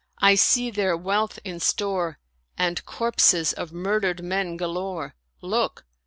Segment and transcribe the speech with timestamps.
[0.17, 2.17] I answered," I see there wealth in store
[2.57, 5.13] and corpses of murdered men galore.
[5.43, 5.85] Look."